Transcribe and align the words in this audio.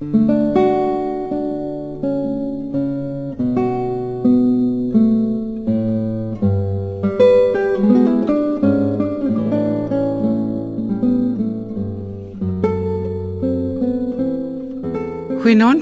Goeienaand 0.00 0.30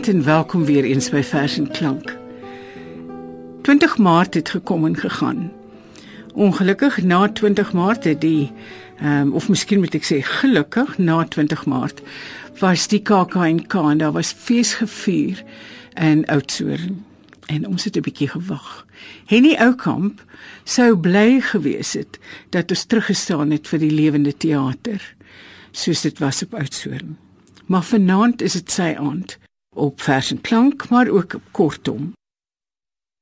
en 0.09 0.25
welkom 0.25 0.65
weer 0.65 0.85
eens 0.85 1.11
by 1.11 1.23
Vers 1.23 1.59
en 1.59 1.71
Klank. 1.71 2.17
20 3.63 3.99
Maart 3.99 4.35
het 4.35 4.49
gekom 4.49 4.87
en 4.87 4.97
gegaan. 4.97 5.53
Ongelukkig 6.35 7.03
na 7.03 7.29
20 7.33 7.73
Maart 7.73 8.05
het 8.05 8.21
die 8.21 8.53
ehm 8.99 9.21
um, 9.21 9.33
of 9.33 9.49
miskien 9.49 9.79
moet 9.79 9.95
ek 9.95 10.05
sê 10.05 10.17
gelukkig 10.23 10.99
na 10.99 11.25
20 11.25 11.67
Maart 11.67 12.01
was 12.59 12.89
die 12.89 13.03
KAKNK 13.03 13.75
en 13.75 13.99
daar 13.99 14.13
was 14.13 14.33
fees 14.33 14.75
gevier 14.75 15.45
in 15.95 16.27
Oudtshoorn 16.27 17.05
en 17.47 17.67
ons 17.67 17.85
het 17.85 17.97
'n 17.97 18.01
bietjie 18.01 18.29
gewag. 18.29 18.87
Henny 19.27 19.57
Oukamp 19.57 20.25
sou 20.65 20.97
bly 20.97 21.41
gewees 21.41 21.93
het 21.93 22.19
dat 22.51 22.71
ons 22.71 22.85
teruggestaan 22.85 23.51
het 23.51 23.69
vir 23.69 23.79
die 23.79 23.91
lewende 23.91 24.37
teater 24.37 25.15
soos 25.71 26.01
dit 26.01 26.19
was 26.19 26.43
op 26.43 26.55
Oudtshoorn. 26.55 27.19
Maar 27.67 27.83
vanaand 27.83 28.43
is 28.43 28.53
dit 28.53 28.71
sy 28.71 28.95
aand 28.99 29.39
op 29.75 30.01
vers 30.01 30.31
en 30.31 30.41
klank, 30.41 30.89
maar 30.89 31.09
ook 31.09 31.35
kortom. 31.51 32.13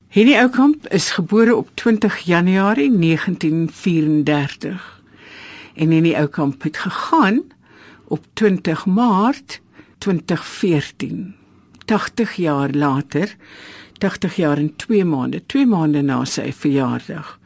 Henny 0.08 0.38
Oukamp 0.38 0.88
is 0.88 1.10
gebore 1.10 1.56
op 1.56 1.70
20 1.74 2.18
Januarie 2.18 2.98
1934. 2.98 5.02
En 5.74 5.90
Henny 5.90 6.14
Oukamp 6.14 6.62
het 6.62 6.76
gegaan 6.76 7.42
op 8.08 8.24
20 8.32 8.86
Maart 8.86 9.60
2014. 9.98 11.34
80 11.84 12.32
jaar 12.32 12.70
later, 12.70 13.36
80 13.98 14.36
jaar 14.36 14.56
en 14.56 14.76
2 14.76 15.04
maande, 15.04 15.42
2 15.46 15.66
maande 15.66 16.02
na 16.02 16.24
sy 16.24 16.52
verjaardag. 16.52 17.38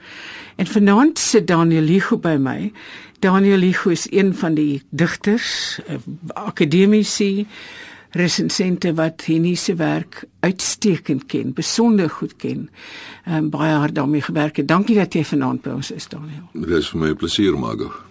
En 0.56 0.66
vanaand 0.66 1.18
sit 1.18 1.46
Daniel 1.46 1.82
Ligo 1.82 2.18
by 2.18 2.36
my. 2.40 2.72
Daniel 3.20 3.58
Ligo 3.58 3.90
is 3.90 4.06
een 4.10 4.34
van 4.34 4.54
die 4.54 4.82
digters, 4.90 5.80
eh, 5.86 5.96
akademici, 6.26 7.46
resensente 8.10 8.94
wat 8.94 9.24
Henny 9.24 9.54
se 9.54 9.74
werk 9.74 10.24
uitstekend 10.40 11.26
ken, 11.26 11.52
besonder 11.52 12.10
goed 12.10 12.36
ken. 12.36 12.68
Ehm 13.24 13.36
um, 13.36 13.50
baie 13.50 13.72
hard 13.72 13.94
daarmee 13.94 14.22
gewerk 14.22 14.56
het. 14.56 14.68
Dankie 14.68 14.96
dat 14.96 15.14
jy 15.14 15.24
vanaand 15.24 15.62
by 15.62 15.70
ons 15.70 15.90
is, 15.90 16.08
Daniel. 16.08 16.48
Dit 16.52 16.78
is 16.78 16.88
vir 16.88 17.00
my 17.00 17.10
'n 17.10 17.16
plesier, 17.16 17.58
Margo. 17.58 18.09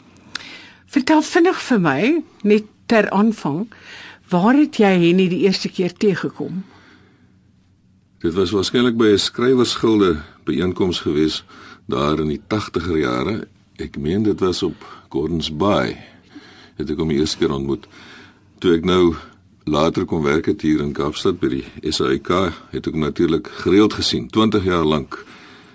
Vertel 0.89 1.21
vinnig 1.21 1.59
vir 1.61 1.81
my 1.83 2.01
net 2.49 2.69
ter 2.89 3.09
aanvang, 3.13 3.67
waar 4.29 4.57
het 4.57 4.79
jy 4.81 4.89
Henny 5.03 5.27
die 5.29 5.43
eerste 5.45 5.69
keer 5.69 5.93
teëgekom? 5.93 6.63
Dit 8.19 8.33
was 8.33 8.51
waarskynlik 8.51 8.97
by 8.97 9.13
'n 9.13 9.21
skrywersgilde 9.21 10.21
byeenkoms 10.45 10.99
gewees 11.05 11.43
daar 11.85 12.19
in 12.19 12.27
die 12.27 12.41
80er 12.47 12.97
jare. 12.97 13.47
Ek 13.77 13.97
meen 13.97 14.23
dit 14.23 14.39
was 14.39 14.63
op 14.63 14.75
Gordons 15.09 15.55
Bay. 15.55 15.97
Het 16.77 16.89
ek 16.89 16.97
hom 16.97 17.11
eers 17.11 17.37
keer 17.37 17.51
ontmoet. 17.51 17.87
Toe 18.59 18.73
ek 18.73 18.85
nou 18.85 19.15
later 19.65 20.05
kom 20.05 20.23
werk 20.23 20.45
het 20.45 20.61
hier 20.61 20.81
in 20.81 20.93
Kaapstad 20.93 21.39
by 21.39 21.47
die 21.49 21.91
SAIK, 21.91 22.29
het 22.71 22.87
ek 22.87 22.95
natuurlik 22.95 23.47
gereeld 23.47 23.93
gesien. 23.93 24.27
20 24.27 24.63
jaar 24.63 24.85
lank 24.85 25.25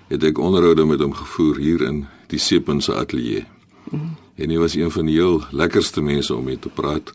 het 0.08 0.24
ek 0.24 0.38
onderhoude 0.38 0.84
met 0.84 1.00
hom 1.00 1.12
gevoer 1.12 1.56
hier 1.56 1.82
in 1.82 2.06
die 2.26 2.38
Sepen 2.38 2.80
se 2.80 2.94
ateljee. 2.94 3.46
Mm. 3.90 4.23
En 4.36 4.50
hy 4.50 4.58
was 4.58 4.74
een 4.74 4.90
van 4.90 5.06
die 5.06 5.14
heel 5.14 5.42
lekkerste 5.50 6.02
mense 6.02 6.34
om 6.34 6.44
mee 6.44 6.58
te 6.58 6.68
praat 6.68 7.12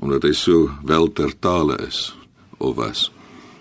omdat 0.00 0.22
hy 0.22 0.32
so 0.32 0.70
wel 0.86 1.12
ter 1.12 1.32
tale 1.38 1.76
is 1.86 2.16
of 2.58 2.74
was. 2.74 3.10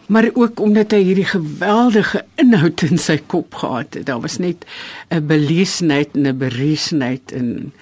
Maar 0.08 0.30
ook 0.34 0.60
omdat 0.60 0.92
hy 0.92 1.02
hierdie 1.04 1.28
geweldige 1.28 2.24
inhoud 2.40 2.82
in 2.88 2.98
sy 2.98 3.18
kop 3.28 3.60
gehad 3.60 3.94
het. 3.94 4.06
Daar 4.06 4.22
was 4.22 4.38
net 4.38 4.66
'n 5.10 5.26
belesenheid 5.26 6.16
en 6.16 6.28
'n 6.28 6.38
beresenheid 6.38 7.32
en 7.32 7.74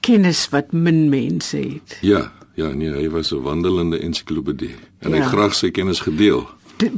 kennis 0.00 0.48
wat 0.48 0.72
min 0.72 1.08
mense 1.08 1.56
het. 1.56 1.98
Ja, 2.00 2.32
Ja, 2.54 2.68
nee, 2.68 2.90
hy 2.90 3.08
was 3.08 3.32
'n 3.32 3.42
wandelende 3.42 3.98
ensiklopedie 3.98 4.74
en 4.98 5.10
ja. 5.10 5.16
hy 5.16 5.22
het 5.22 5.32
graag 5.32 5.54
sy 5.54 5.70
kennis 5.70 6.00
gedeel. 6.00 6.48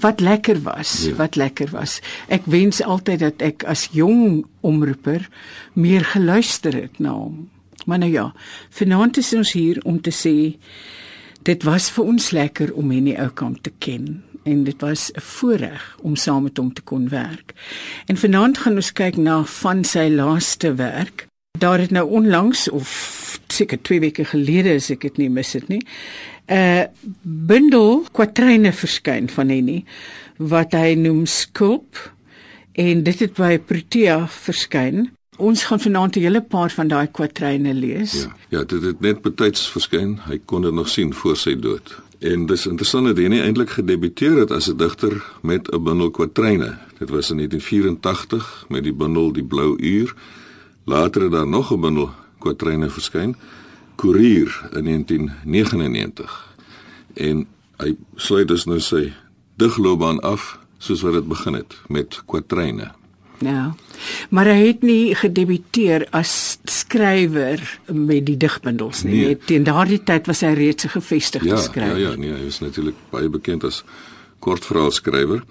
Wat 0.00 0.20
lekker 0.20 0.62
was, 0.62 1.04
ja. 1.04 1.14
wat 1.14 1.36
lekker 1.36 1.70
was. 1.70 2.00
Ek 2.28 2.42
wens 2.44 2.82
altyd 2.82 3.18
dat 3.18 3.42
ek 3.42 3.64
as 3.64 3.88
jong 3.92 4.46
omroeper 4.60 5.28
meer 5.72 6.04
geluister 6.04 6.74
het 6.74 6.98
na 6.98 7.12
hom. 7.12 7.50
Maar 7.84 7.98
nou 7.98 8.12
ja, 8.12 8.34
vanaand 8.70 9.16
is 9.16 9.34
ons 9.34 9.52
hier 9.52 9.80
om 9.84 10.00
te 10.00 10.12
sê 10.12 10.56
dit 11.42 11.62
was 11.62 11.90
vir 11.90 12.04
ons 12.04 12.30
lekker 12.30 12.72
om 12.74 12.90
hierdie 12.90 13.18
ou 13.20 13.28
kamp 13.30 13.60
te 13.62 13.72
ken 13.78 14.22
en 14.44 14.64
dit 14.64 14.80
was 14.80 15.10
'n 15.12 15.20
voorreg 15.20 15.96
om 16.02 16.16
saam 16.16 16.42
met 16.42 16.56
hom 16.56 16.72
te 16.72 16.82
kon 16.82 17.08
werk. 17.08 17.54
En 18.06 18.16
vanaand 18.16 18.58
gaan 18.58 18.74
ons 18.74 18.92
kyk 18.92 19.16
na 19.16 19.44
van 19.44 19.84
sy 19.84 20.08
laaste 20.08 20.74
werk. 20.74 21.26
Daar 21.58 21.78
het 21.78 21.90
nou 21.90 22.10
onlangs 22.10 22.70
of 22.70 23.40
seker 23.46 23.82
2 23.82 24.00
weke 24.00 24.24
gelede 24.24 24.74
as 24.74 24.90
ek 24.90 25.00
dit 25.00 25.16
nie 25.16 25.30
mis 25.30 25.52
het 25.52 25.68
nie. 25.68 25.82
'n 26.46 26.88
bundel 27.22 28.04
kwatryne 28.12 28.72
verskyn 28.72 29.28
van 29.28 29.48
Henny 29.48 29.84
wat 30.36 30.72
hy 30.72 30.94
noem 30.94 31.26
Skulp 31.26 32.12
en 32.72 33.02
dit 33.02 33.18
het 33.18 33.34
by 33.34 33.58
Protea 33.58 34.26
verskyn. 34.28 35.10
Ons 35.36 35.64
gaan 35.64 35.80
vanaand 35.80 36.16
'n 36.16 36.20
hele 36.20 36.42
paar 36.42 36.70
van 36.70 36.88
daai 36.88 37.06
kwatryne 37.10 37.74
lees. 37.74 38.22
Ja, 38.22 38.36
ja, 38.48 38.64
dit 38.64 38.82
het 38.82 39.00
net 39.00 39.22
betyds 39.22 39.70
verskyn. 39.70 40.20
Hy 40.26 40.40
kon 40.44 40.62
dit 40.62 40.72
nog 40.72 40.88
sien 40.88 41.14
voor 41.14 41.36
sy 41.36 41.56
dood. 41.58 42.02
En 42.18 42.46
dis 42.46 42.66
interessant 42.66 43.06
dat 43.06 43.16
Henny 43.16 43.40
eintlik 43.40 43.70
gedebuteer 43.70 44.36
het 44.36 44.50
as 44.50 44.68
'n 44.70 44.76
digter 44.76 45.24
met 45.42 45.68
'n 45.72 45.82
bundel 45.82 46.10
kwatryne. 46.10 46.78
Dit 46.98 47.10
was 47.10 47.30
in 47.30 47.36
1984 47.36 48.64
met 48.68 48.82
die 48.82 48.92
bundel 48.92 49.32
Die 49.32 49.44
Blou 49.44 49.76
Uur. 49.78 50.14
Later 50.84 51.22
het 51.22 51.32
daar 51.32 51.46
nog 51.46 51.72
'n 51.72 51.80
bundel 51.80 52.10
kwatryne 52.38 52.90
verskyn. 52.90 53.36
Koerier 53.94 54.68
in 54.72 54.84
1999. 54.84 56.54
En 57.14 57.46
hy 57.76 57.96
sluit 58.14 58.48
dus 58.48 58.64
nou 58.64 58.80
sy 58.80 59.12
digloopbaan 59.56 60.20
af 60.20 60.58
soos 60.78 61.00
wat 61.00 61.12
dit 61.12 61.28
begin 61.28 61.52
het 61.52 61.74
met 61.88 62.22
kwatryne. 62.26 62.90
Ja. 63.38 63.74
Maar 64.30 64.46
hy 64.46 64.66
het 64.66 64.82
nie 64.82 65.14
gedebuteer 65.14 66.06
as 66.10 66.58
skrywer 66.64 67.62
met 67.92 68.26
die 68.26 68.36
digbundels 68.36 69.02
nie. 69.02 69.24
Nee. 69.24 69.38
Teen 69.38 69.64
daardie 69.64 70.02
tyd 70.02 70.26
was 70.26 70.40
hy 70.40 70.54
reeds 70.54 70.84
'n 70.84 70.88
gevestigde 70.88 71.48
ja, 71.48 71.56
skrywer. 71.56 71.98
Ja, 71.98 72.10
ja, 72.10 72.16
nee, 72.16 72.32
hy 72.32 72.46
is 72.46 72.60
natuurlik 72.60 72.94
baie 73.10 73.28
bekend 73.28 73.64
as 73.64 73.84
kortverhaalskrywer 74.38 75.42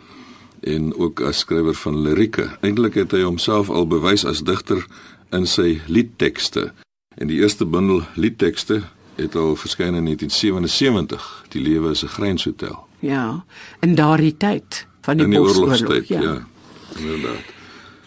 en 0.61 0.95
ook 0.95 1.21
as 1.21 1.39
skrywer 1.43 1.73
van 1.73 2.01
lirieke. 2.01 2.49
Eintlik 2.61 2.93
het 2.93 3.11
hy 3.11 3.21
homself 3.21 3.69
al 3.69 3.87
bewys 3.87 4.25
as 4.25 4.43
digter 4.43 4.85
in 5.31 5.47
sy 5.47 5.81
liedtekste. 5.87 6.71
En 7.15 7.27
die 7.27 7.41
eerste 7.41 7.65
bundel 7.65 8.03
liedtekste 8.15 8.83
het 9.15 9.35
al 9.35 9.55
verskyn 9.55 9.93
in 9.93 10.05
1977. 10.05 11.45
Die 11.49 11.61
lewe 11.61 11.91
is 11.91 12.03
'n 12.03 12.07
grenshotel. 12.07 12.87
Ja, 12.99 13.43
in 13.79 13.95
daardie 13.95 14.37
tyd 14.37 14.87
van 15.01 15.17
die, 15.17 15.27
die 15.27 15.41
oorlogstyd, 15.41 16.07
ja. 16.07 16.21
ja. 16.21 16.47
Inderdaad. 16.95 17.62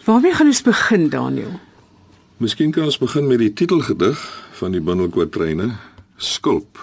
Waarmee 0.07 0.33
gaan 0.33 0.47
ons 0.47 0.61
begin, 0.61 1.09
Daniel? 1.09 1.59
Miskien 2.39 2.71
kan 2.71 2.85
ons 2.87 2.97
begin 2.97 3.25
met 3.27 3.41
die 3.41 3.51
titelgedig 3.51 4.21
van 4.55 4.71
die 4.71 4.79
bundel 4.79 5.09
kwatryne, 5.11 5.73
Skulp. 6.15 6.79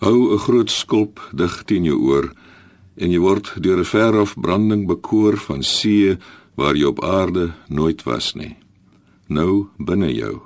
Hou 0.00 0.32
'n 0.32 0.38
groot 0.38 0.70
skulp 0.70 1.20
dig 1.36 1.62
teen 1.64 1.84
jou 1.84 1.98
oor 2.00 2.32
en 2.96 3.10
jy 3.10 3.18
word 3.18 3.52
deur 3.60 3.78
'n 3.78 3.84
verhof 3.84 4.40
branding 4.40 4.86
bekoor 4.86 5.36
van 5.36 5.62
see 5.62 6.16
waar 6.54 6.74
jy 6.74 6.84
op 6.84 7.04
aarde 7.04 7.52
nooit 7.68 8.02
was 8.02 8.34
nie. 8.34 8.56
Nou 9.28 9.68
binne 9.78 10.14
jou 10.14 10.40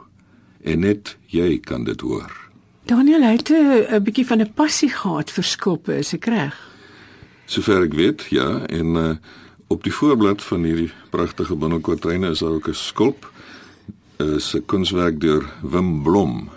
en 0.65 0.81
net 0.81 1.17
jy 1.27 1.59
kan 1.59 1.85
dit 1.85 2.01
hoor. 2.01 2.51
Daniel 2.87 3.23
het 3.23 3.51
'n 3.51 4.03
bietjie 4.03 4.27
van 4.27 4.41
'n 4.41 4.53
passie 4.55 4.91
gehad 4.91 5.31
vir 5.31 5.45
skulpe, 5.45 5.99
is 5.99 6.13
ek 6.13 6.25
reg? 6.25 6.55
Sover 7.47 7.83
ek 7.83 7.95
weet, 7.95 8.27
ja, 8.31 8.67
en 8.67 8.97
uh, 8.97 9.17
op 9.69 9.83
die 9.85 9.93
voorblad 9.93 10.43
van 10.43 10.65
hierdie 10.65 10.91
pragtige 11.11 11.57
binnekwartreine 11.57 12.31
is 12.31 12.39
daar 12.39 12.57
ook 12.57 12.69
'n 12.69 12.75
skulp. 12.75 13.31
Is 14.17 14.55
'n 14.55 14.65
kunswerk 14.67 15.21
deur 15.21 15.53
Wim 15.63 16.03
Blom. 16.03 16.51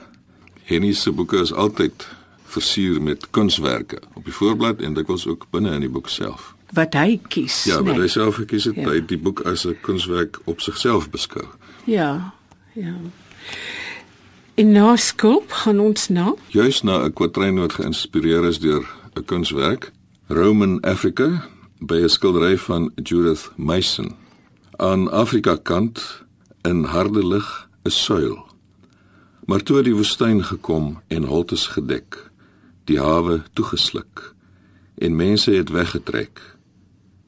Henny 0.64 0.94
se 0.94 1.12
boeke 1.12 1.38
is 1.38 1.54
altyd 1.54 2.08
versier 2.44 3.02
met 3.02 3.30
kunswerke 3.30 4.02
op 4.14 4.26
die 4.26 4.34
voorblad 4.34 4.82
en 4.82 4.94
dikwels 4.94 5.28
ook 5.28 5.46
binne 5.50 5.74
in 5.74 5.80
die 5.80 5.90
boek 5.90 6.10
self. 6.10 6.56
Wat 6.72 6.94
hy 6.94 7.20
kies. 7.28 7.64
Ja, 7.64 7.84
wat 7.84 7.96
nee. 7.96 8.02
hy 8.02 8.08
self 8.08 8.36
gekies 8.36 8.64
het, 8.64 8.76
ja. 8.76 8.90
hy 8.90 9.06
die 9.06 9.18
boek 9.18 9.42
as 9.42 9.66
'n 9.68 9.78
kunswerk 9.82 10.40
op 10.44 10.62
sigself 10.62 11.10
beskou. 11.10 11.46
Ja. 11.84 12.34
Ja. 12.74 12.96
En 14.56 14.72
na 14.72 14.96
skulp 14.96 15.52
gaan 15.52 15.80
ons 15.80 16.10
na 16.10 16.34
juis 16.48 16.82
na 16.82 17.04
'n 17.04 17.14
kwatryn 17.14 17.60
wat 17.60 17.74
geïnspireer 17.74 18.46
is 18.46 18.60
deur 18.60 18.86
'n 19.16 19.26
kunswerk, 19.26 19.92
Roman 20.28 20.80
Africa, 20.82 21.48
by 21.82 21.98
'n 22.04 22.10
skildery 22.10 22.58
van 22.58 22.92
Judith 22.96 23.52
Mason. 23.56 24.16
Aan 24.78 25.12
Afrika 25.12 25.56
kant 25.56 26.24
in 26.62 26.84
harde 26.84 27.28
lig 27.28 27.70
'n 27.84 27.90
suil. 27.90 28.46
Maar 29.46 29.64
toe 29.64 29.82
die 29.82 29.96
woestyn 29.96 30.44
gekom 30.44 31.02
en 31.08 31.24
holtes 31.24 31.68
gedek, 31.68 32.30
die 32.84 33.00
hawe 33.00 33.44
toegesluk, 33.54 34.34
en 34.98 35.16
mense 35.16 35.52
het 35.52 35.70
weggetrek. 35.70 36.58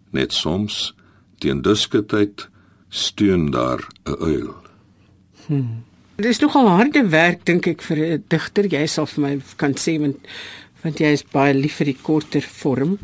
Net 0.10 0.34
soms 0.34 0.96
teen 1.38 1.62
dusketyd 1.62 2.50
steun 2.90 3.52
daar 3.52 3.88
'n 4.04 4.16
uil. 4.20 4.56
Hmm. 5.46 5.84
Dit 6.16 6.26
is 6.26 6.40
nogal 6.40 6.68
harde 6.68 7.08
werk 7.10 7.46
dink 7.46 7.68
ek 7.68 7.82
vir 7.82 7.98
'n 7.98 8.24
digter. 8.28 8.66
Jy 8.66 8.86
sal 8.86 9.06
vir 9.06 9.22
my 9.22 9.42
kan 9.56 9.74
sê 9.74 10.00
want 10.00 10.18
want 10.84 11.00
jy 11.00 11.12
is 11.16 11.24
baie 11.24 11.54
lief 11.54 11.76
vir 11.76 11.86
die 11.86 12.02
korter 12.02 12.42
vorm. 12.42 13.00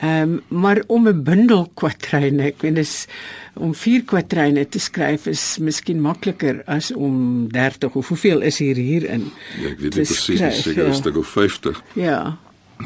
Ehm 0.00 0.22
um, 0.22 0.42
maar 0.48 0.82
om 0.86 1.08
'n 1.08 1.22
bundel 1.22 1.70
kwatryne, 1.74 2.42
ek 2.42 2.60
weet 2.60 2.74
dis 2.74 3.06
om 3.54 3.74
vier 3.74 4.02
kwatryne 4.04 4.68
te 4.68 4.78
skryf 4.78 5.26
is 5.26 5.58
miskien 5.58 6.00
makliker 6.00 6.62
as 6.64 6.92
om 6.92 7.48
30 7.50 7.94
of 7.94 8.08
hoeveel 8.08 8.40
is 8.40 8.58
hier 8.58 8.76
hierin? 8.76 9.30
Ja, 9.60 9.68
ek 9.68 9.78
weet 9.78 9.94
nie 9.94 10.04
presies, 10.04 10.62
seker 10.62 10.84
'n 10.84 10.86
ja. 10.86 10.92
stuk 10.92 11.16
of 11.16 11.28
50. 11.28 11.82
Ja. 11.92 12.38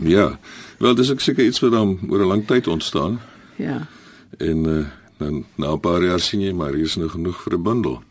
Ja. 0.02 0.38
Wel, 0.78 0.94
dis 0.94 1.10
ek 1.10 1.20
seker 1.20 1.44
iets 1.44 1.60
wat 1.60 1.72
dan 1.72 1.98
oor 2.08 2.20
'n 2.20 2.26
lang 2.26 2.46
tyd 2.46 2.66
ontstaan. 2.66 3.20
Ja. 3.56 3.86
En 4.38 4.66
uh, 4.66 4.86
dan 5.18 5.44
na 5.54 5.72
'n 5.72 5.80
paar 5.80 6.02
jaar 6.02 6.20
sien 6.20 6.40
jy 6.40 6.52
maar 6.52 6.72
hier 6.72 6.84
is 6.84 6.96
nog 6.96 7.10
genoeg 7.10 7.42
vir 7.42 7.54
'n 7.54 7.62
bundel. 7.62 8.02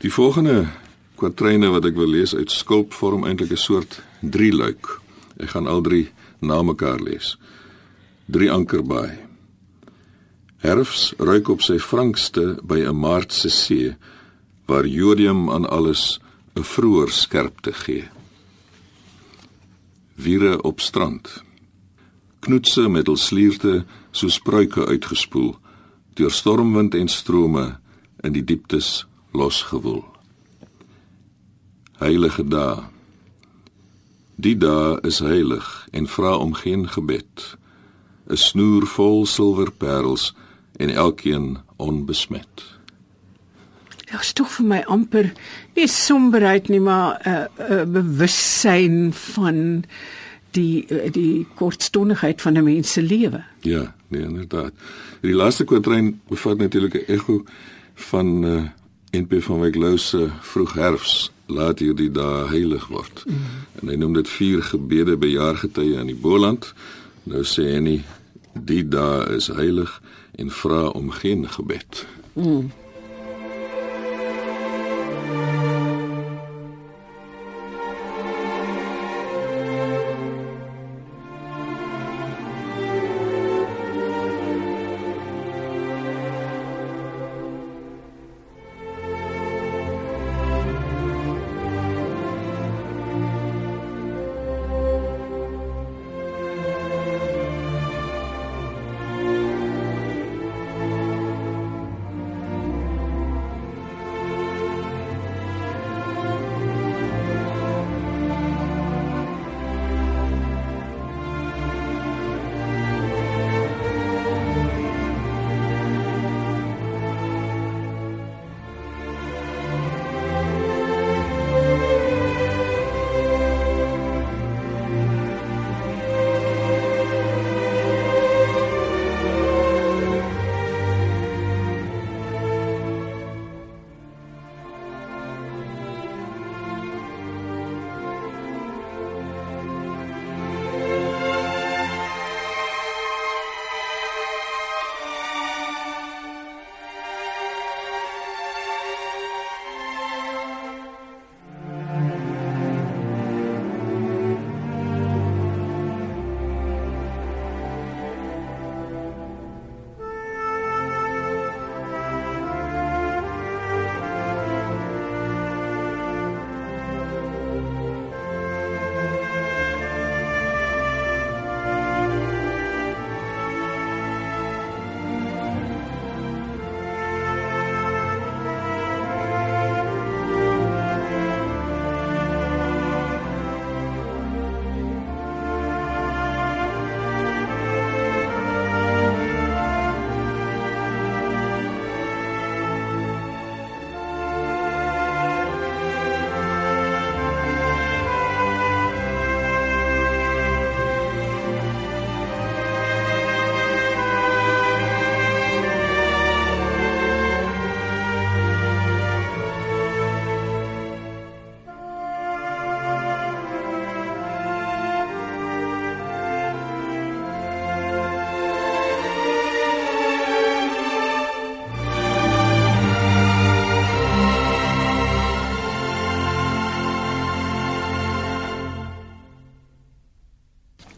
Die 0.00 0.12
volgende 0.12 0.66
kwatryne 1.16 1.68
wat 1.68 1.84
ek 1.84 1.94
wil 1.94 2.08
lees 2.08 2.34
uit 2.34 2.50
skulp 2.50 2.92
vorm 2.92 3.26
eintlik 3.26 3.50
'n 3.50 3.56
soort 3.56 4.02
drie 4.20 4.52
luik. 4.52 5.00
Ek 5.36 5.48
gaan 5.48 5.66
al 5.66 5.80
drie 5.80 6.08
na 6.38 6.62
mekaar 6.62 7.00
lees 7.00 7.36
drie 8.26 8.50
ankerbaai. 8.50 9.18
Herfs 10.56 11.12
ruik 11.18 11.48
op 11.48 11.62
sy 11.62 11.78
frankste 11.78 12.58
by 12.62 12.80
'n 12.82 12.98
maartse 12.98 13.50
see 13.50 13.94
waar 14.66 14.86
jodium 14.86 15.50
aan 15.50 15.68
alles 15.68 16.18
'n 16.56 16.62
vroeër 16.62 17.10
skerpte 17.10 17.72
gee. 17.72 18.08
Wiere 20.14 20.62
op 20.62 20.80
strand. 20.80 21.44
Knoetse 22.40 22.88
met 22.88 23.06
hul 23.06 23.16
slierte 23.16 23.84
so 24.10 24.28
spruike 24.28 24.86
uitgespoel 24.86 25.58
deur 26.14 26.30
stormwind 26.30 26.94
en 26.94 27.08
strome 27.08 27.78
in 28.20 28.32
die 28.32 28.44
dieptes 28.44 29.06
losgewoel. 29.32 30.04
Heilige 31.98 32.44
dae. 32.48 32.82
Die 34.36 34.56
dae 34.56 35.00
is 35.02 35.18
heilig 35.18 35.88
en 35.92 36.06
vra 36.06 36.36
om 36.36 36.52
geen 36.54 36.88
gebed 36.88 37.56
'n 38.26 38.36
snoer 38.36 38.86
vol 38.86 39.26
silwerparels 39.26 40.34
en 40.76 40.90
elkeen 40.90 41.58
onbesmet. 41.76 42.64
Ja, 44.06 44.20
stof 44.22 44.58
vir 44.58 44.66
my 44.66 44.82
amper 44.86 45.32
nie 45.74 45.88
somberheid 45.90 46.68
nie, 46.68 46.80
maar 46.80 47.20
'n 47.24 47.30
uh, 47.30 47.68
'n 47.68 47.72
uh, 47.72 47.84
bewussyn 47.84 49.12
van 49.12 49.84
die 50.50 50.86
uh, 50.88 51.10
die 51.12 51.46
kortstondigheid 51.54 52.42
van 52.42 52.56
'n 52.56 52.64
mens 52.64 52.92
se 52.92 53.02
lewe. 53.02 53.44
Ja, 53.60 53.94
nee, 54.08 54.22
inderdaad. 54.22 54.72
Die 55.20 55.34
laaste 55.34 55.64
kwatryn 55.64 56.20
bevat 56.28 56.58
natuurlik 56.58 56.94
'n 56.94 57.12
ego 57.12 57.44
van 57.94 58.44
uh, 58.44 58.56
eh, 58.56 58.70
NP 59.10 59.42
van 59.42 59.60
Wyk 59.60 59.74
Lou 59.74 59.98
se 59.98 60.28
vroeg 60.40 60.72
herfs 60.72 61.32
laat 61.46 61.78
hierdie 61.78 62.10
dae 62.10 62.48
heilig 62.48 62.86
word. 62.86 63.24
Mm. 63.26 63.34
En 63.80 63.88
hy 63.88 63.94
noem 63.94 64.12
dit 64.12 64.28
vier 64.28 64.62
gebede 64.62 65.16
by 65.16 65.26
jaargetye 65.26 66.00
in 66.00 66.06
die 66.06 66.20
Boland. 66.20 66.74
Nou 67.26 67.42
sê 67.42 67.66
hy 67.74 67.80
nie 67.82 68.00
die 68.56 68.84
dae 68.88 69.36
is 69.36 69.50
heilig 69.52 69.92
en 70.40 70.50
vra 70.50 70.86
om 70.96 71.10
geen 71.10 71.44
gebed. 71.50 72.06
Mm. 72.34 72.70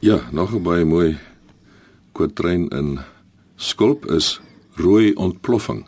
Ja, 0.09 0.21
nog 0.33 0.55
'n 0.55 0.63
baie 0.63 0.85
mooi 0.85 1.19
kwatryn 2.13 2.69
in 2.69 2.99
skulp 3.57 4.07
is 4.07 4.41
rooi 4.75 5.13
ontploffing. 5.15 5.87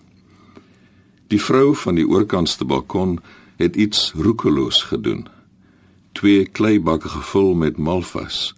Die 1.27 1.43
vrou 1.43 1.77
van 1.77 1.95
die 1.95 2.09
oorkantste 2.09 2.65
balkon 2.65 3.21
het 3.57 3.77
iets 3.77 4.13
roekeloos 4.17 4.83
gedoen. 4.83 5.27
Twee 6.13 6.47
kleibakke 6.47 7.09
gevul 7.09 7.55
met 7.55 7.77
malvas 7.77 8.55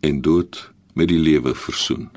en 0.00 0.20
dood 0.20 0.70
met 0.92 1.08
die 1.08 1.18
lewe 1.18 1.54
versoen. 1.54 2.08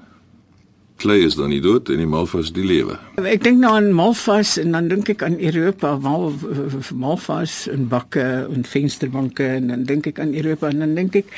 Klei 0.96 1.24
is 1.26 1.36
dan 1.36 1.50
nie 1.50 1.62
dood 1.62 1.90
en 1.90 1.98
die 1.98 2.06
malvas 2.06 2.52
die 2.54 2.66
lewe. 2.66 2.98
Ek 3.16 3.44
dink 3.44 3.60
nou 3.60 3.76
aan 3.76 3.94
malvas 3.94 4.58
en 4.58 4.72
dan 4.72 4.88
dink 4.88 5.10
ek 5.10 5.24
aan 5.24 5.40
Europa, 5.40 5.98
mal, 5.98 6.34
malvas 6.94 7.68
en 7.68 7.88
bakke 7.88 8.26
en 8.54 8.66
vensterbanke 8.66 9.46
en 9.46 9.68
dan 9.68 9.84
dink 9.84 10.08
ek 10.08 10.20
aan 10.20 10.34
Europa 10.34 10.68
en 10.68 10.80
dan 10.80 10.96
dink 10.96 11.16
ek 11.16 11.34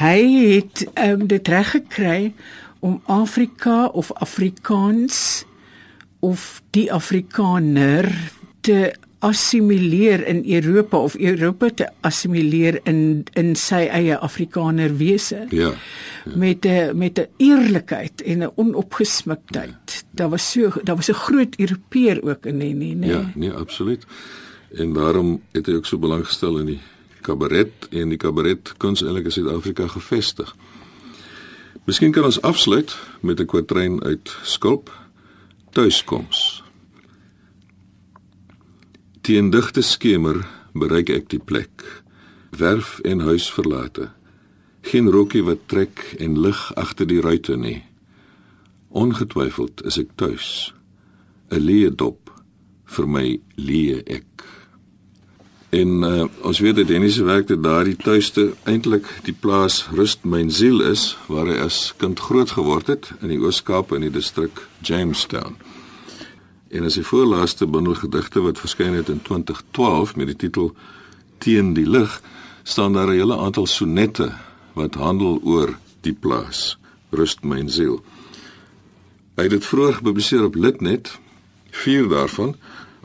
Hy 0.00 0.20
het 0.54 0.86
um, 0.94 1.26
dit 1.26 1.48
reg 1.48 1.70
gekry 1.70 2.32
om 2.80 3.00
Afrika 3.06 3.86
of 3.86 4.12
Afrikaans 4.12 5.44
of 6.20 6.62
die 6.70 6.92
Afrikaner 6.92 8.08
te 8.60 8.94
assimileer 9.22 10.26
in 10.26 10.42
Europa 10.46 10.98
of 10.98 11.14
Europa 11.14 11.68
te 11.70 11.86
assimileer 12.00 12.80
in 12.90 13.22
in 13.38 13.54
sy 13.58 13.84
eie 13.86 14.16
Afrikaner 14.18 14.96
wese. 14.98 15.46
Ja. 15.50 15.70
ja. 16.24 16.36
Met 16.36 16.66
'n 16.66 16.98
met 16.98 17.18
'n 17.18 17.28
eerlikheid 17.36 18.22
en 18.22 18.38
'n 18.42 18.52
onopgesmiktheid. 18.54 19.86
Ja. 19.86 20.02
Daar 20.10 20.28
was 20.28 20.50
so 20.50 20.72
daar 20.82 20.96
was 20.96 21.08
'n 21.08 21.22
groot 21.26 21.54
Europeër 21.56 22.22
ook 22.22 22.46
in 22.46 22.56
nee 22.56 22.74
nee. 22.74 23.10
Ja, 23.10 23.30
nee, 23.34 23.50
absoluut. 23.50 24.06
En 24.74 24.92
daarom 24.92 25.42
het 25.52 25.66
hy 25.66 25.74
ook 25.74 25.86
so 25.86 25.98
belang 25.98 26.26
gestel 26.26 26.58
in 26.58 26.66
die 26.66 26.80
kabaret 27.22 27.88
en 27.90 28.12
die 28.12 28.20
kabaret 28.20 28.74
kuns 28.82 29.02
eintlik 29.02 29.30
in 29.30 29.34
Suid-Afrika 29.36 29.86
gevestig. 29.94 30.50
Miskien 31.86 32.12
kan 32.14 32.26
ons 32.28 32.40
afsluit 32.42 32.96
met 33.20 33.40
'n 33.40 33.46
kwatryn 33.46 34.02
uit 34.02 34.36
Skulp 34.42 34.90
Tuiskoms. 35.70 36.62
Teen 39.20 39.50
digte 39.50 39.82
skemer 39.82 40.46
bereik 40.72 41.08
ek 41.08 41.28
die 41.28 41.38
plek. 41.38 42.02
Werf 42.50 42.98
en 42.98 43.20
huis 43.20 43.52
verlate. 43.52 44.10
Geen 44.80 45.10
rokkie 45.10 45.42
wat 45.42 45.58
trek 45.66 46.14
en 46.18 46.40
lig 46.40 46.74
agter 46.74 47.06
die 47.06 47.20
ruitte 47.20 47.56
nie. 47.56 47.84
Ongetwyfeld 48.88 49.84
is 49.84 49.98
ek 49.98 50.10
tuis. 50.14 50.74
'n 51.50 51.60
Leë 51.60 51.94
dop 51.94 52.30
vir 52.84 53.08
my 53.08 53.40
leë 53.56 54.02
ek. 54.06 54.44
En 55.72 55.88
uh, 56.04 56.24
ons 56.44 56.58
weet 56.60 56.76
dat 56.76 56.86
Dennis 56.86 57.14
se 57.14 57.24
werk 57.24 57.46
dit 57.48 57.62
daardie 57.62 57.96
tuiste 57.96 58.50
eintlik 58.68 59.06
die 59.24 59.32
plaas 59.32 59.86
Rust 59.96 60.26
myn 60.28 60.50
siel 60.52 60.82
is 60.84 61.14
waar 61.32 61.48
hy 61.48 61.54
as 61.64 61.94
kind 61.96 62.20
groot 62.20 62.50
geword 62.52 62.90
het 62.92 63.08
in 63.22 63.30
die 63.32 63.38
Oos-Kaap 63.40 63.94
in 63.96 64.04
die 64.04 64.10
distrik 64.12 64.60
Jamestown. 64.84 65.56
En 66.68 66.84
as 66.84 66.98
die 67.00 67.06
voorlaaste 67.08 67.64
bundel 67.64 67.96
gedigte 68.02 68.42
wat 68.44 68.60
verskyn 68.60 68.98
het 68.98 69.08
in 69.08 69.22
2012 69.24 70.12
met 70.20 70.28
die 70.34 70.36
titel 70.44 70.74
Teen 71.40 71.72
die 71.72 71.88
lig, 71.88 72.20
staan 72.68 72.92
daar 72.92 73.08
'n 73.08 73.16
hele 73.16 73.38
aantal 73.40 73.66
sonette 73.66 74.28
wat 74.76 75.00
handel 75.00 75.40
oor 75.40 75.78
die 76.04 76.12
plaas. 76.12 76.76
Rust 77.10 77.44
my 77.44 77.64
siel. 77.68 78.04
Hy 79.36 79.42
het 79.42 79.56
dit 79.56 79.64
vroeër 79.64 79.94
gepubliseer 79.94 80.44
op 80.44 80.54
Litnet, 80.54 81.18
vier 81.70 82.08
daarvan 82.08 82.56